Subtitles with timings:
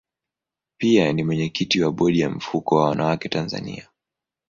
[0.77, 3.87] Pia ni mwenyekiti wa bodi ya mfuko wa wanawake Tanzania.